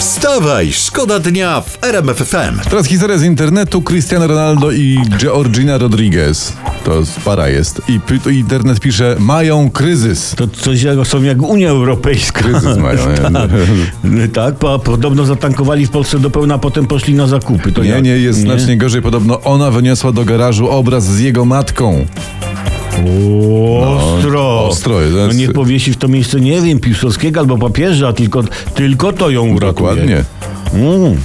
[0.00, 2.70] Wstawaj, szkoda dnia w RMF FM.
[2.70, 3.82] Teraz historia z internetu.
[3.82, 6.52] Cristiano Ronaldo i Georgina Rodriguez.
[6.84, 7.82] To para jest.
[7.88, 10.34] I to internet pisze, mają kryzys.
[10.36, 12.42] To coś jak, są jak Unia Europejska.
[12.42, 13.30] Kryzys mają, nie?
[13.30, 13.50] tak,
[14.44, 17.72] tak po, podobno zatankowali w Polsce do pełna, a potem poszli na zakupy.
[17.72, 18.04] To Nie, jak?
[18.04, 19.02] nie, jest znacznie gorzej.
[19.02, 22.06] Podobno ona wyniosła do garażu obraz z jego matką.
[23.00, 24.30] Ostro.
[24.32, 25.14] No, ostro jest.
[25.14, 28.42] No nie powiesi w to miejsce, nie wiem, Piłsudskiego albo papieża, tylko,
[28.74, 29.72] tylko to ją uratuje.
[29.72, 30.24] Dokładnie.
[30.74, 31.16] Mm,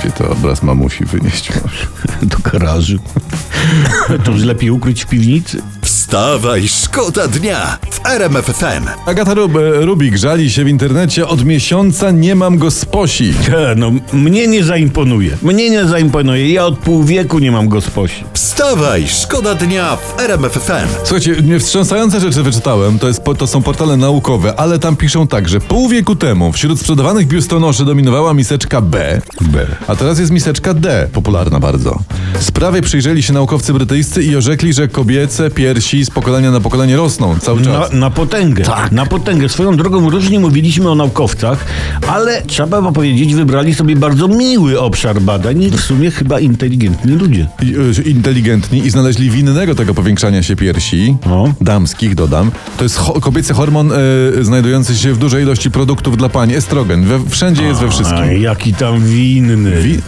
[0.00, 1.48] Gdzie to obraz mamusi wynieść?
[2.22, 2.98] do garażu.
[4.24, 5.62] to już lepiej ukryć w piwnicy.
[5.82, 8.86] Wstawaj, szkoda dnia w RMF FM.
[9.06, 11.26] Agata Rub, Rubik żali się w internecie.
[11.28, 13.34] Od miesiąca nie mam go z posi.
[13.56, 15.36] E, No, mnie nie zaimponuje.
[15.42, 16.52] Mnie nie zaimponuje.
[16.52, 18.24] Ja od pół wieku nie mam go z posi.
[18.32, 20.88] Wstawaj, szkoda dnia w RMF FM.
[21.04, 25.48] Słuchajcie, mnie wstrząsające rzeczy wyczytałem, to, jest, to są portale naukowe, ale tam piszą tak,
[25.48, 29.66] że pół wieku temu wśród sprzedawanych biustonoszy dominowała miseczka B, B.
[29.86, 31.98] a teraz jest miseczka D, popularna bardzo.
[32.40, 37.38] Sprawie przyjrzeli się naukowcy brytyjscy i orzekli, że kobiece piersi z pokolenia na pokolenie rosną
[37.38, 37.92] cały czas.
[37.96, 38.64] Na potęgę.
[38.64, 38.92] Tak.
[38.92, 39.48] Na potęgę.
[39.48, 41.64] Swoją drogą różnie mówiliśmy o naukowcach,
[42.08, 47.46] ale trzeba powiedzieć, wybrali sobie bardzo miły obszar badań i w sumie chyba inteligentni ludzie.
[47.62, 51.54] I, y, inteligentni i znaleźli winnego tego powiększania się piersi, No.
[51.60, 52.50] damskich dodam.
[52.76, 53.90] To jest ho- kobiecy hormon
[54.40, 57.04] y, znajdujący się w dużej ilości produktów dla pań, estrogen.
[57.04, 58.18] We, wszędzie jest we wszystkim.
[58.18, 59.82] A jaki tam winny.
[59.82, 59.98] Wi-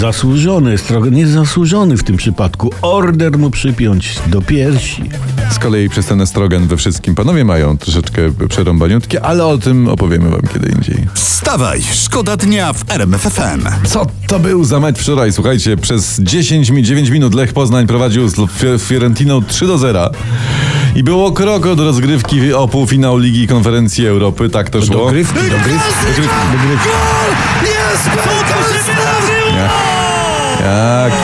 [0.00, 2.70] Zasłużony estrogen, nie zasłużony w tym przypadku.
[2.82, 5.02] Order mu przypiąć do piersi.
[5.50, 10.30] Z kolei przez ten estrogen we wszystkim panowie mają troszeczkę przerąbaniutkie, ale o tym opowiemy
[10.30, 11.06] wam kiedy indziej.
[11.14, 13.86] Wstawaj, szkoda dnia w RMF FM.
[13.88, 15.32] Co to był za mecz wczoraj?
[15.32, 20.10] Słuchajcie, przez 10 mi 9 minut Lech Poznań prowadził z Fi- Fiorentiną 3 do 0.
[20.94, 24.48] I było krok od rozgrywki o półfinał Ligi Konferencji Europy.
[24.50, 24.96] Tak to szło.
[24.96, 25.92] Dogrywki, dogrywki.
[29.54, 29.68] Nie.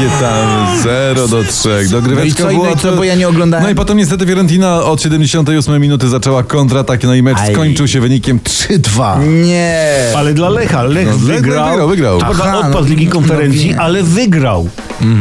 [0.02, 1.88] Jakie tam 0 do 3.
[1.90, 3.64] Dogryweczka No i co, była no i co, to- bo ja nie oglądałem?
[3.64, 7.52] No i potem niestety Fiorentina od 78 minuty zaczęła kontratak, no i mecz Aj.
[7.54, 9.26] skończył się wynikiem 3-2.
[9.46, 9.86] Nie.
[10.16, 11.68] Ale dla Lecha, Lech No, Lech wygrał.
[11.70, 12.18] wygrał, wygrał.
[12.18, 13.80] Prawda Aha, odpadł z no, Ligi no Konferencji, wiem.
[13.80, 14.68] ale wygrał.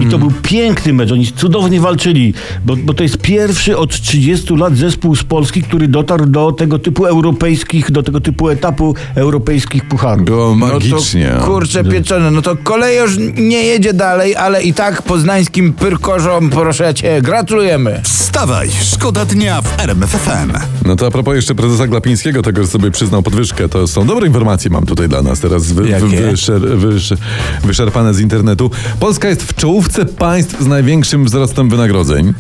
[0.04, 1.12] I to był piękny mecz.
[1.12, 2.34] Oni cudownie walczyli,
[2.66, 6.80] bo, bo to jest pierwszy od 30 lat zespół z Polski, który dotarł do tego
[6.80, 10.26] typu europejskich, do tego typu etapu europejskich pucharów.
[10.26, 11.32] Było No magicznie.
[11.40, 16.94] to kurczę pieczone, no to kolejorz nie jedzie dalej, ale i tak poznańskim pyrkorzom, proszę
[16.94, 18.02] cię, gratulujemy.
[18.04, 20.52] Wstawaj, szkoda dnia w RMF FM.
[20.86, 24.28] No to a propos jeszcze prezesa Glapińskiego, tego, że sobie przyznał podwyżkę, to są dobre
[24.28, 26.06] informacje mam tutaj dla nas teraz wy, Jakie?
[26.06, 27.18] wy, wyszer, wyszer,
[27.64, 28.72] wyszarpane z internetu.
[29.00, 32.34] Polska jest w czołówce państw z największym wzrostem wynagrodzeń.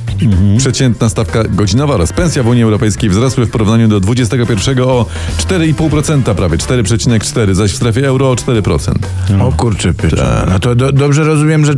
[0.57, 5.05] Przeciętna stawka godzinowa oraz pensja w Unii Europejskiej wzrosły w porównaniu do 21 o
[5.37, 8.93] 4,5% prawie, 4,4, zaś w strefie euro o 4%.
[9.41, 10.45] O kurczę pieczone.
[10.49, 11.75] No to do, dobrze rozumiem, że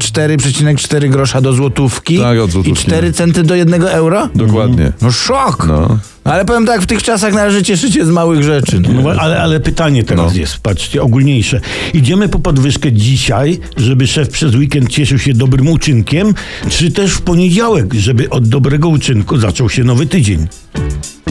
[0.50, 2.86] 4,4 grosza do złotówki Tak, od i złotówki.
[2.86, 4.30] 4 centy do jednego euro?
[4.36, 4.92] Dokładnie.
[5.02, 5.66] No szok.
[5.68, 6.00] No.
[6.24, 8.80] Ale powiem tak, w tych czasach należy cieszyć się z małych rzeczy.
[8.80, 10.40] No, wa- ale, ale pytanie teraz No.
[10.40, 11.62] jest, patrzcie, ogólniejsze.
[11.94, 16.34] Idziemy po podwyżkę dzisiaj, żeby szef przez weekend cieszył się dobrym uczynkiem,
[16.70, 20.48] czy też w poniedziałek, żeby od dobrego uczynku zaczął się nowy tydzień?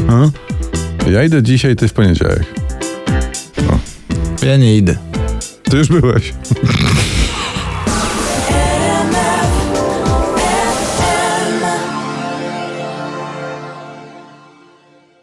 [0.08, 0.30] A?
[1.10, 2.44] Ja idę dzisiaj, ty w poniedziałek.
[4.46, 4.96] Ja nie idę.
[5.62, 6.32] Ty już byłeś.